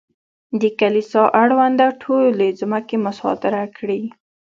د 0.61 0.63
کلیسا 0.79 1.23
اړونده 1.41 1.87
ټولې 2.03 2.49
ځمکې 2.59 2.95
مصادره 3.05 3.63
کړې. 3.77 4.01